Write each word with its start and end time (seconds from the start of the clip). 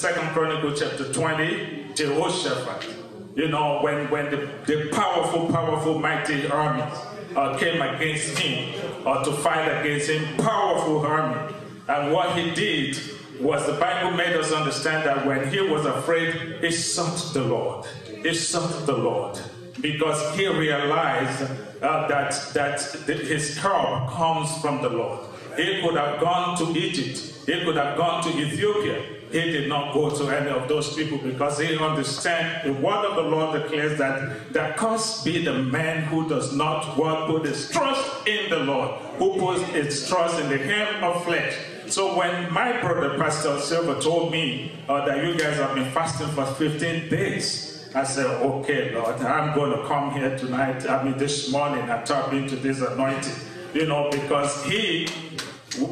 Second 0.00 0.30
Chronicle 0.30 0.72
chapter 0.72 1.12
20, 1.12 1.88
Jehoshaphat. 1.94 2.88
You 3.36 3.48
know, 3.48 3.82
when, 3.82 4.08
when 4.08 4.30
the, 4.30 4.48
the 4.64 4.88
powerful, 4.90 5.48
powerful, 5.48 5.98
mighty 5.98 6.48
armies 6.48 6.94
uh, 7.36 7.58
came 7.58 7.82
against 7.82 8.38
him 8.38 8.80
or 9.06 9.18
uh, 9.18 9.24
to 9.24 9.30
fight 9.30 9.68
against 9.68 10.08
him, 10.08 10.38
powerful 10.38 11.00
army. 11.00 11.54
And 11.86 12.14
what 12.14 12.34
he 12.34 12.50
did 12.52 12.98
was 13.40 13.66
the 13.66 13.74
Bible 13.74 14.16
made 14.16 14.34
us 14.34 14.52
understand 14.52 15.06
that 15.06 15.26
when 15.26 15.50
he 15.52 15.60
was 15.60 15.84
afraid, 15.84 16.62
he 16.62 16.70
sought 16.70 17.34
the 17.34 17.42
Lord. 17.44 17.84
He 18.06 18.32
sought 18.32 18.86
the 18.86 18.96
Lord 18.96 19.38
because 19.82 20.34
he 20.34 20.46
realized 20.46 21.42
uh, 21.82 22.08
that, 22.08 22.30
that 22.54 22.80
his 23.06 23.58
help 23.58 24.08
comes 24.12 24.62
from 24.62 24.80
the 24.80 24.88
Lord. 24.88 25.26
He 25.58 25.82
could 25.82 25.96
have 25.98 26.20
gone 26.20 26.56
to 26.56 26.70
Egypt, 26.74 27.18
he 27.44 27.62
could 27.66 27.76
have 27.76 27.98
gone 27.98 28.22
to 28.22 28.30
Ethiopia. 28.30 29.19
He 29.30 29.40
did 29.52 29.68
not 29.68 29.94
go 29.94 30.10
to 30.10 30.28
any 30.30 30.50
of 30.50 30.68
those 30.68 30.94
people 30.94 31.18
because 31.18 31.58
he 31.58 31.78
understands 31.78 32.64
the 32.64 32.72
word 32.72 33.04
of 33.04 33.14
the 33.14 33.22
Lord 33.22 33.62
declares 33.62 33.96
that 33.98 34.52
that 34.52 34.76
cursed 34.76 35.24
be 35.24 35.44
the 35.44 35.54
man 35.54 36.02
who 36.02 36.28
does 36.28 36.52
not 36.52 36.96
put 36.96 37.44
his 37.44 37.70
trust 37.70 38.26
in 38.26 38.50
the 38.50 38.58
Lord, 38.58 38.90
who 39.18 39.38
puts 39.38 39.62
his 39.70 40.08
trust 40.08 40.40
in 40.40 40.48
the 40.48 40.58
hand 40.58 41.04
of 41.04 41.24
flesh. 41.24 41.56
So 41.86 42.16
when 42.16 42.52
my 42.52 42.80
brother 42.80 43.16
Pastor 43.18 43.60
Silver 43.60 44.00
told 44.00 44.32
me 44.32 44.72
uh, 44.88 45.04
that 45.06 45.24
you 45.24 45.36
guys 45.36 45.56
have 45.56 45.74
been 45.74 45.90
fasting 45.92 46.28
for 46.28 46.44
15 46.46 47.08
days, 47.08 47.88
I 47.94 48.04
said, 48.04 48.26
okay, 48.26 48.94
Lord, 48.94 49.16
I'm 49.20 49.54
going 49.54 49.76
to 49.76 49.86
come 49.88 50.12
here 50.12 50.36
tonight. 50.38 50.88
I 50.88 51.02
mean, 51.02 51.18
this 51.18 51.50
morning 51.50 51.90
I 51.90 52.02
tap 52.02 52.32
into 52.32 52.54
this 52.54 52.80
anointing, 52.80 53.34
you 53.74 53.86
know, 53.86 54.08
because 54.10 54.64
he 54.64 55.08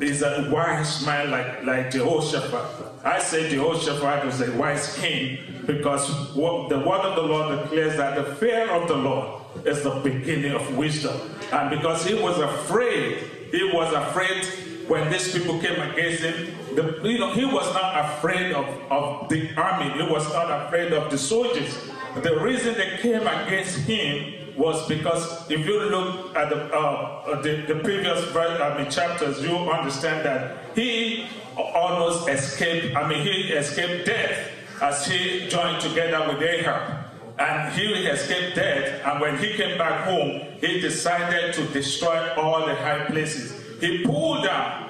is 0.00 0.22
a 0.22 0.48
wise 0.52 1.04
man 1.04 1.30
like, 1.30 1.64
like 1.64 1.90
Jehoshaphat. 1.90 3.04
I 3.04 3.18
say 3.18 3.50
Jehoshaphat 3.50 4.24
was 4.24 4.40
a 4.40 4.52
wise 4.56 4.96
king 4.96 5.62
because 5.66 6.08
what, 6.34 6.68
the 6.68 6.78
word 6.78 7.00
of 7.00 7.16
the 7.16 7.22
Lord 7.22 7.62
declares 7.62 7.96
that 7.96 8.16
the 8.16 8.34
fear 8.36 8.70
of 8.70 8.88
the 8.88 8.96
Lord 8.96 9.42
is 9.64 9.82
the 9.82 10.00
beginning 10.00 10.52
of 10.52 10.76
wisdom. 10.76 11.18
And 11.52 11.70
because 11.70 12.04
he 12.06 12.14
was 12.14 12.38
afraid, 12.38 13.18
he 13.50 13.70
was 13.72 13.92
afraid 13.92 14.44
when 14.88 15.10
these 15.10 15.32
people 15.32 15.58
came 15.60 15.80
against 15.80 16.22
him, 16.22 16.54
the, 16.74 17.00
you 17.02 17.18
know, 17.18 17.32
he 17.32 17.44
was 17.44 17.72
not 17.74 18.04
afraid 18.04 18.52
of, 18.52 18.66
of 18.90 19.28
the 19.28 19.54
army. 19.56 19.90
He 19.94 20.10
was 20.10 20.30
not 20.32 20.66
afraid 20.66 20.92
of 20.92 21.10
the 21.10 21.18
soldiers. 21.18 21.90
The 22.22 22.38
reason 22.40 22.74
they 22.74 22.98
came 22.98 23.26
against 23.26 23.78
him 23.78 24.43
was 24.56 24.86
because 24.88 25.50
if 25.50 25.66
you 25.66 25.80
look 25.80 26.36
at 26.36 26.48
the, 26.48 26.74
uh, 26.74 27.40
the, 27.42 27.64
the, 27.66 27.76
previous 27.76 28.34
I 28.34 28.78
mean, 28.78 28.90
chapters, 28.90 29.42
you 29.42 29.56
understand 29.56 30.24
that 30.24 30.74
he 30.74 31.26
almost 31.56 32.28
escaped, 32.28 32.96
I 32.96 33.08
mean, 33.08 33.22
he 33.22 33.52
escaped 33.52 34.06
death 34.06 34.50
as 34.80 35.06
he 35.06 35.48
joined 35.48 35.80
together 35.80 36.32
with 36.32 36.42
Ahab. 36.42 37.04
And 37.36 37.72
he 37.72 38.06
escaped 38.06 38.54
death, 38.54 39.04
and 39.04 39.20
when 39.20 39.36
he 39.38 39.54
came 39.54 39.76
back 39.76 40.04
home, 40.04 40.40
he 40.60 40.78
decided 40.80 41.52
to 41.54 41.66
destroy 41.72 42.32
all 42.36 42.64
the 42.64 42.76
high 42.76 43.06
places. 43.06 43.60
He 43.80 44.04
pulled 44.04 44.44
down 44.44 44.88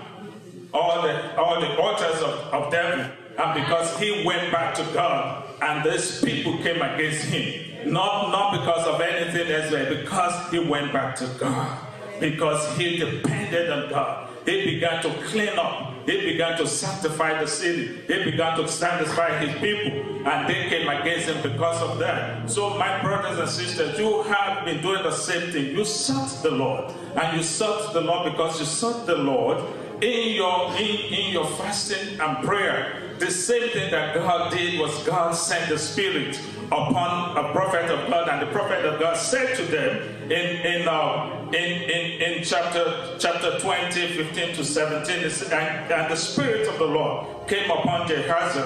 all 0.75 1.01
the, 1.01 1.41
all 1.41 1.59
the 1.59 1.75
altars 1.81 2.21
of, 2.21 2.35
of 2.53 2.71
devil, 2.71 3.11
and 3.39 3.55
because 3.55 3.99
he 3.99 4.25
went 4.27 4.53
back 4.53 4.75
to 4.75 4.83
God, 4.93 5.45
and 5.63 5.91
these 5.91 6.23
people 6.23 6.59
came 6.59 6.83
against 6.83 7.25
him, 7.25 7.74
not, 7.87 8.31
not 8.31 8.61
because 8.61 8.87
of 8.87 9.01
anything 9.01 9.51
else, 9.51 9.71
but 9.71 9.89
because 9.89 10.51
he 10.51 10.59
went 10.59 10.93
back 10.93 11.15
to 11.17 11.27
God. 11.39 11.79
Because 12.21 12.77
he 12.77 12.97
depended 12.97 13.71
on 13.71 13.91
God. 13.91 14.31
He 14.47 14.75
began 14.75 15.03
to 15.03 15.11
clean 15.25 15.59
up. 15.59 15.95
He 16.07 16.21
began 16.33 16.59
to 16.59 16.67
sanctify 16.67 17.41
the 17.41 17.47
city. 17.47 18.01
He 18.07 18.31
began 18.31 18.59
to 18.59 18.69
sanctify 18.69 19.39
his 19.39 19.55
people. 19.59 20.29
And 20.29 20.49
they 20.49 20.69
came 20.69 20.89
against 20.89 21.29
him 21.29 21.43
because 21.43 21.81
of 21.81 21.99
that. 21.99 22.51
So, 22.51 22.79
my 22.79 23.01
brothers 23.03 23.39
and 23.39 23.49
sisters, 23.49 23.99
you 23.99 24.23
have 24.25 24.65
been 24.67 24.83
doing 24.83 25.03
the 25.03 25.13
same 25.13 25.51
thing. 25.51 25.75
You 25.75 25.85
sought 25.85 26.43
the 26.43 26.51
Lord. 26.51 26.93
And 27.17 27.37
you 27.37 27.43
sought 27.43 27.95
the 27.95 28.03
Lord 28.03 28.31
because 28.33 28.61
you 28.61 28.67
sought 28.67 29.07
the 29.07 29.17
Lord 29.17 29.63
in 30.03 30.35
your 30.35 30.75
in, 30.77 30.97
in 31.13 31.33
your 31.33 31.47
fasting 31.47 32.21
and 32.21 32.45
prayer. 32.45 33.04
The 33.19 33.31
same 33.31 33.71
thing 33.71 33.91
that 33.91 34.15
God 34.15 34.53
did 34.53 34.81
was 34.81 35.03
God 35.05 35.33
sent 35.33 35.69
the 35.69 35.79
Spirit 35.79 36.41
upon 36.67 37.37
a 37.37 37.53
prophet 37.53 37.91
of 37.91 38.09
God, 38.11 38.29
and 38.29 38.43
the 38.43 38.53
prophet 38.53 38.85
of 38.85 38.99
God 38.99 39.17
said 39.17 39.57
to 39.57 39.63
them 39.65 40.31
in 40.31 40.57
in 40.67 40.89
uh, 40.89 41.47
in, 41.49 41.83
in, 41.83 42.23
in 42.23 42.45
chapter 42.45 43.17
chapter 43.19 43.59
20, 43.61 44.09
15 44.09 44.55
to 44.57 44.65
17, 44.65 45.17
and, 45.53 45.93
and 45.93 46.11
the 46.11 46.17
Spirit 46.17 46.67
of 46.67 46.79
the 46.79 46.87
Lord 46.87 47.47
came 47.47 47.71
upon 47.71 48.09
Gehazi, 48.09 48.61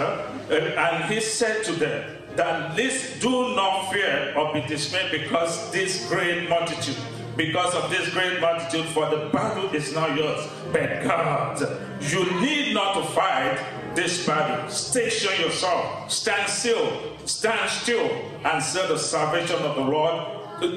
and, 0.51 0.75
and 0.75 1.13
he 1.13 1.21
said 1.21 1.65
to 1.65 1.73
them 1.73 2.17
that 2.37 2.77
this 2.77 3.19
do 3.21 3.55
not 3.55 3.93
fear 3.93 4.33
or 4.37 4.55
be 4.55 4.63
dismayed 4.63 5.11
because 5.11 5.71
this 5.73 6.09
great 6.09 6.49
multitude 6.49 6.97
because 7.39 7.73
of 7.77 7.89
this 7.89 8.13
great 8.13 8.41
multitude, 8.41 8.85
for 8.87 9.09
the 9.09 9.31
battle 9.33 9.71
is 9.71 9.95
not 9.95 10.17
yours, 10.17 10.45
but 10.73 11.05
god 11.05 11.57
You 12.01 12.25
need 12.41 12.75
not 12.75 12.95
to 12.95 13.03
fight 13.11 13.65
this 13.99 14.25
battle. 14.25 14.71
Station 14.71 15.33
yourself, 15.41 16.09
stand 16.09 16.49
still, 16.49 16.89
stand 17.25 17.69
still, 17.69 18.09
and 18.45 18.63
see 18.63 18.87
the 18.87 18.97
salvation 18.97 19.57
of 19.57 19.75
the 19.75 19.83
Lord. 19.83 20.15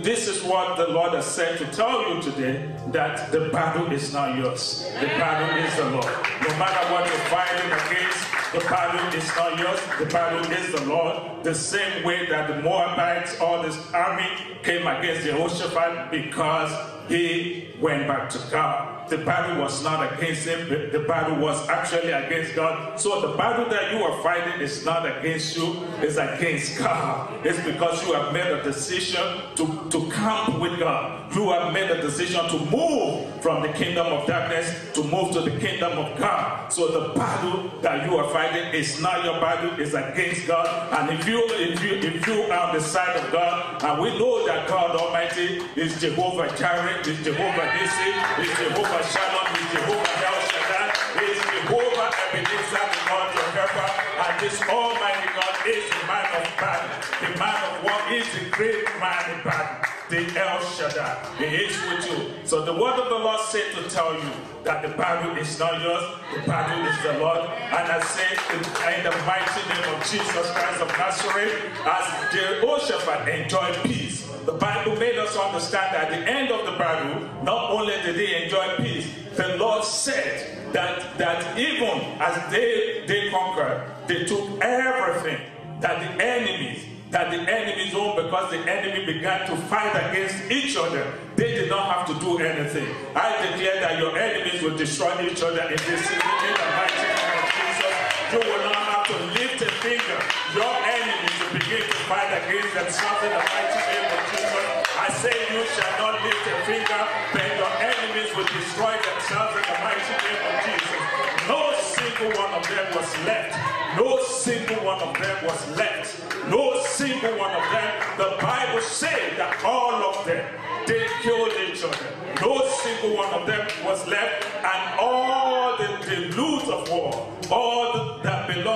This 0.04 0.28
is 0.28 0.44
what 0.44 0.76
the 0.78 0.88
Lord 0.88 1.14
has 1.14 1.26
said 1.26 1.60
to 1.60 1.66
tell 1.68 2.10
you 2.10 2.20
today 2.20 2.68
that 2.88 3.32
the 3.32 3.50
battle 3.50 3.92
is 3.92 4.12
not 4.12 4.38
yours. 4.38 4.90
The 5.00 5.06
battle 5.06 5.56
is 5.64 5.76
the 5.76 5.90
Lord. 5.92 6.06
No 6.48 6.58
matter 6.58 6.84
what 6.92 7.06
you're 7.06 7.28
fighting 7.30 7.70
against, 7.82 8.26
the 8.54 8.60
battle 8.68 9.06
is 9.16 9.28
not 9.36 9.60
yours. 9.60 9.80
The 10.00 10.06
battle 10.08 10.52
is 10.52 10.72
the 10.74 10.86
Lord. 10.86 11.44
The 11.44 11.54
same 11.54 12.04
way 12.04 12.26
that 12.28 12.48
the 12.48 12.56
Moabites, 12.64 13.40
all 13.40 13.62
this 13.62 13.78
army 13.94 14.30
came 14.64 14.88
against 14.88 15.26
Jehoshaphat 15.26 16.10
because 16.10 16.72
he 17.08 17.70
went 17.80 18.08
back 18.08 18.30
to 18.32 18.40
God. 18.50 18.91
The 19.10 19.18
battle 19.18 19.62
was 19.62 19.84
not 19.84 20.14
against 20.14 20.48
him, 20.48 20.70
the 20.70 21.00
battle 21.08 21.36
was 21.36 21.68
actually 21.68 22.12
against 22.12 22.56
God. 22.56 23.00
So 23.00 23.20
the 23.22 23.36
battle 23.36 23.70
that 23.70 23.92
you 23.92 24.04
are 24.04 24.22
fighting 24.24 24.62
is 24.62 24.86
not 24.86 25.06
against 25.06 25.58
you, 25.58 25.86
it's 26.00 26.18
against 26.18 26.78
God. 26.80 27.46
It's 27.46 27.62
because 27.66 28.06
you 28.08 28.14
have 28.14 28.34
made 28.34 28.48
a 28.48 28.64
decision 28.64 29.22
to, 29.56 29.90
to 29.90 30.10
camp 30.12 30.60
with 30.60 30.80
God. 30.80 31.36
You 31.36 31.50
have 31.52 31.74
made 31.74 31.90
a 31.90 32.02
decision 32.02 32.48
to 32.50 32.60
move 32.72 33.42
from 33.42 33.62
the 33.64 33.70
kingdom 33.70 34.08
of 34.08 34.28
darkness 34.28 34.92
to 34.94 35.04
move 35.04 35.32
to 35.34 35.42
the 35.42 35.58
kingdom 35.60 35.98
of 35.98 36.18
God. 36.18 36.72
So 36.72 36.88
the 36.88 37.14
battle 37.16 37.72
that 37.82 38.06
you 38.06 38.18
are 38.18 38.30
fighting 38.30 38.74
is 38.74 39.02
not 39.02 39.26
your 39.26 39.40
battle, 39.40 39.72
it's 39.80 39.94
against 39.94 40.48
God. 40.48 40.68
And 40.94 41.20
if 41.20 41.28
you 41.28 41.44
if 41.50 41.84
you 41.84 41.94
if 41.96 42.28
you 42.28 42.44
are 42.44 42.70
on 42.70 42.76
the 42.76 42.82
side 42.82 43.16
of 43.18 43.32
God, 43.32 43.82
and 43.84 44.02
we 44.02 44.18
know 44.20 44.46
that 44.46 44.68
God 44.68 44.96
Almighty 44.96 45.62
is 45.76 46.00
Jehovah 46.00 46.56
Jireh, 46.58 47.00
is 47.02 47.18
Jehovah 47.24 47.68
Nissi, 47.76 48.44
is 48.44 48.58
Jehovah 48.58 48.91
Jehovah 48.92 50.28
El 50.28 50.40
Shaddai, 50.52 50.92
is 51.24 51.40
Jehovah 51.40 52.12
Ebenezer, 52.28 52.86
the 52.92 53.02
Lord 53.08 53.32
your 53.32 53.50
helper, 53.56 53.88
and 54.20 54.36
this 54.42 54.62
Almighty 54.68 55.30
God 55.32 55.56
is 55.66 55.84
the 55.88 56.08
man 56.12 56.28
of 56.36 56.44
battle, 56.60 56.92
the 57.24 57.40
man 57.40 57.56
of 57.72 57.84
war 57.86 58.02
is 58.12 58.28
the 58.36 58.50
great 58.50 58.84
man 59.00 59.32
in 59.32 59.44
battle, 59.48 59.88
the 60.10 60.28
El 60.38 60.60
Shaddai. 60.76 61.24
He 61.38 61.46
is 61.46 61.78
with 61.88 62.04
you. 62.12 62.34
So 62.44 62.66
the 62.66 62.74
word 62.74 63.00
of 63.00 63.08
the 63.08 63.16
Lord 63.16 63.40
said 63.48 63.72
to 63.76 63.90
tell 63.90 64.14
you 64.14 64.30
that 64.66 64.82
the 64.82 64.90
battle 64.90 65.38
is 65.38 65.58
not 65.58 65.82
yours, 65.82 66.04
the 66.36 66.42
battle 66.46 66.86
is 66.86 66.98
the 67.02 67.18
Lord. 67.24 67.48
And 67.48 67.88
I 67.88 68.00
say 68.04 68.28
in, 68.52 69.04
the 69.08 69.16
mighty 69.24 69.62
name 69.72 69.96
of 69.96 70.04
Jesus 70.04 70.52
Christ 70.52 70.82
of 70.82 70.90
Nazareth, 71.00 71.64
as 71.88 72.34
Jehoshaphat 72.34 73.28
enjoyed 73.40 73.76
peace, 73.84 74.21
the 74.46 74.54
Bible 74.54 74.96
made 74.96 75.18
us 75.18 75.36
understand 75.38 75.96
that 75.96 76.10
at 76.12 76.20
the 76.20 76.32
end 76.32 76.52
of 76.52 76.66
the 76.66 76.72
battle, 76.78 77.22
not 77.44 77.72
only 77.72 77.94
did 78.02 78.16
they 78.16 78.44
enjoy 78.44 78.76
peace, 78.78 79.08
the 79.36 79.58
Lord 79.58 79.84
said 79.84 80.74
that, 80.74 81.18
that 81.18 81.58
even 81.58 82.02
as 82.20 82.52
they, 82.52 83.06
they 83.08 83.30
conquered, 83.30 83.88
they 84.08 84.26
took 84.26 84.62
everything 84.64 85.40
that 85.80 86.00
the 86.00 86.24
enemies 86.24 86.86
that 87.12 87.30
the 87.30 87.40
enemies 87.40 87.94
own 87.94 88.16
because 88.16 88.50
the 88.52 88.60
enemy 88.72 89.06
began 89.06 89.46
to 89.46 89.56
fight 89.68 89.92
against 90.10 90.50
each 90.50 90.78
other. 90.78 91.12
They 91.36 91.52
did 91.56 91.70
not 91.70 91.92
have 91.92 92.08
to 92.08 92.16
do 92.24 92.40
anything. 92.40 92.88
I 93.14 93.36
declare 93.52 93.82
that 93.82 94.00
your 94.00 94.18
enemies 94.18 94.62
will 94.64 94.78
destroy 94.78 95.12
each 95.28 95.44
other 95.44 95.60
in 95.60 95.76
this 95.76 96.02
city 96.08 96.32
in 96.48 96.54
the 96.56 96.68
mighty 96.72 97.04
name 97.04 97.36
of 97.36 97.48
Jesus. 97.52 97.96
You 98.32 98.40
will 98.40 98.64
not 98.64 98.80
have 98.80 99.06
to 99.12 99.18
lift 99.36 99.60
a 99.62 99.72
finger. 99.84 100.20
Your 100.56 100.72
enemies 100.88 101.31
the 101.80 103.42
mighty 103.48 103.82
name 103.88 104.10
of 104.12 104.22
Jesus. 104.32 104.52
I 105.00 105.08
say 105.24 105.36
you 105.56 105.64
shall 105.72 105.94
not 106.04 106.16
lift 106.24 106.44
a 106.44 106.56
finger, 106.68 107.02
but 107.32 107.48
your 107.56 107.72
enemies 107.80 108.36
will 108.36 108.50
destroy 108.52 108.96
themselves 109.00 109.56
in 109.56 109.64
the 109.70 109.78
mighty 109.80 110.16
name 110.20 110.44
of 110.52 110.56
Jesus. 110.68 111.00
No 111.48 111.60
single 111.80 112.32
one 112.36 112.54
of 112.60 112.64
them 112.68 112.88
was 112.96 113.10
left. 113.24 113.56
No 113.96 114.24
single 114.24 114.84
one 114.84 115.02
of 115.02 115.14
them 115.16 115.38
was 115.46 115.78
left 115.78 116.32
no 116.50 116.82
single 116.84 117.38
one 117.38 117.52
of 117.52 117.64
them. 117.72 118.18
The 118.18 118.36
Bible 118.42 118.82
said 118.82 119.38
that 119.38 119.64
all 119.64 120.04
of 120.04 120.26
them, 120.26 120.44
they 120.88 121.06
killed 121.22 121.54
each 121.70 121.84
other. 121.84 122.08
No 122.42 122.68
single 122.68 123.16
one 123.16 123.32
of 123.34 123.46
them 123.46 123.68
was 123.86 124.06
left. 124.08 124.46
And 124.64 125.00
all 125.00 125.78
the, 125.78 125.88
the 126.06 126.36
loot 126.36 126.64
of 126.64 126.90
war, 126.90 127.32
all 127.52 127.94
that 127.94 128.01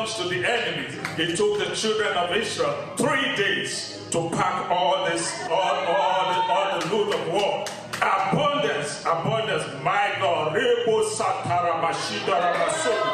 belongs 0.06 0.18
to 0.18 0.30
the 0.30 0.46
enemy, 0.46 0.88
It 1.18 1.36
took 1.36 1.58
the 1.58 1.76
children 1.76 2.14
of 2.18 2.36
Israel 2.36 2.76
three 2.98 3.36
days 3.36 4.00
to 4.12 4.30
pack 4.30 4.70
all 4.70 5.06
this, 5.06 5.32
all, 5.50 5.58
all, 5.58 6.34
the, 6.34 6.54
all 6.54 6.80
the 6.80 6.96
loot 6.96 7.16
of 7.16 7.34
war. 7.34 7.66
Abundance, 8.02 9.02
abundance, 9.02 9.64
my 9.84 10.14
God. 10.20 10.56
Rebo 10.56 11.04
satara 11.10 11.82
mashida 11.82 12.38
ramasoto. 12.38 13.12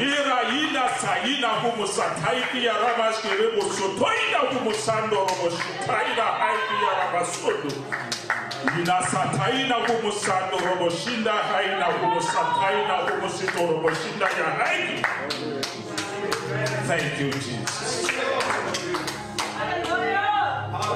Ira 0.00 0.38
ina 0.56 0.88
saina 1.00 1.48
humu 1.48 1.86
sataiki 1.86 2.64
ya 2.64 2.72
ramaski 2.72 3.28
rebo 3.28 3.62
sotoina 3.62 4.38
humu 4.52 4.72
sando 4.74 5.16
robo 5.16 5.50
shutaina 5.50 6.22
haiki 6.22 6.76
ya 6.84 6.92
ramasoto. 7.04 7.70
Ina 8.80 9.02
sataina 9.06 9.74
humu 9.74 10.12
sando 10.12 10.56
haina. 14.66 15.65
Thank 16.64 17.20
you, 17.20 17.30
Jesus. 17.32 18.06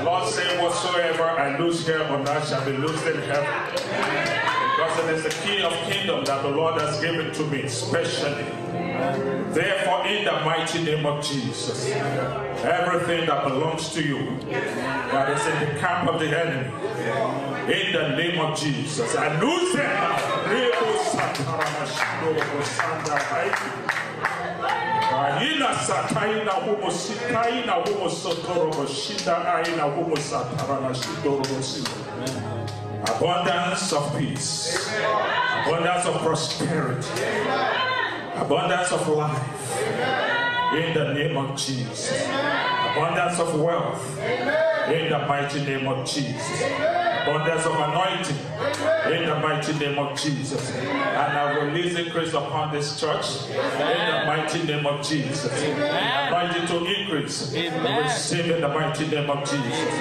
The 0.01 0.05
Lord 0.05 0.29
said, 0.29 0.63
Whatsoever 0.63 1.25
I 1.25 1.59
lose 1.59 1.87
here 1.87 2.03
on 2.05 2.27
earth 2.27 2.49
shall 2.49 2.65
be 2.65 2.73
loosed 2.73 3.07
in 3.07 3.21
heaven. 3.23 3.47
Because 3.75 4.99
it 5.05 5.15
is 5.17 5.23
the 5.25 5.31
key 5.43 5.63
of 5.63 5.73
kingdom 5.91 6.25
that 6.25 6.43
the 6.43 6.49
Lord 6.49 6.81
has 6.81 7.01
given 7.01 7.33
to 7.35 7.47
me, 7.49 7.69
specially. 7.69 8.45
Therefore, 9.53 10.07
in 10.07 10.25
the 10.25 10.41
mighty 10.45 10.83
name 10.83 11.05
of 11.05 11.23
Jesus, 11.25 11.91
everything 11.91 13.27
that 13.27 13.45
belongs 13.45 13.93
to 13.93 14.03
you, 14.03 14.39
that 14.49 15.29
is 15.31 15.47
in 15.47 15.75
the 15.75 15.81
camp 15.81 16.09
of 16.09 16.21
the 16.21 16.29
enemy, 16.29 16.73
in 17.71 17.93
the 17.93 18.17
name 18.17 18.41
of 18.41 18.59
Jesus, 18.59 19.15
I 19.17 19.39
lose 19.41 19.75
them 19.75 19.85
now. 19.85 20.17
Rebo 25.59 25.59
sataramashiro 25.59 25.59
rosanda 25.59 25.59
haiki. 25.59 25.59
Aina 25.59 25.75
sataina 25.75 26.53
humo 26.53 26.91
sitaina 26.91 27.73
humo 27.73 28.09
humo 29.85 30.17
satarana. 30.17 30.95
Abundance 33.07 33.93
of 33.95 34.17
peace, 34.19 34.91
abundance 35.67 36.07
of 36.07 36.15
prosperity, 36.23 37.09
abundance 38.37 38.93
of 38.93 39.09
life. 39.09 39.41
In 40.75 40.95
the 40.95 41.15
name 41.15 41.37
of 41.37 41.57
Jesus, 41.57 42.13
abundance 42.93 43.41
of 43.41 43.61
wealth. 43.61 44.19
In 44.89 45.09
the 45.11 45.19
mighty 45.27 45.65
name 45.65 45.89
of 45.89 46.07
Jesus, 46.07 46.63
abundance 47.23 47.67
of 47.67 47.75
anointing. 47.75 48.37
In 49.13 49.27
the 49.27 49.39
mighty 49.41 49.73
name 49.79 49.99
of 49.99 50.19
Jesus, 50.21 50.71
and 50.73 51.33
I 51.39 51.59
release 51.65 51.97
increase 51.99 52.33
upon 52.33 52.73
this 52.73 53.01
church. 53.01 53.27
In 53.49 53.57
the 53.57 54.25
mighty 54.27 54.63
name 54.65 54.87
of 54.87 55.07
Jesus, 55.07 55.51
I 55.53 56.27
invite 56.27 56.61
you 56.61 56.67
to 56.69 56.85
increase. 56.85 57.53
Receive 58.05 58.51
in 58.51 58.61
the 58.61 58.69
mighty 58.69 59.07
name 59.09 59.31
of 59.31 59.41
Jesus. 59.41 60.01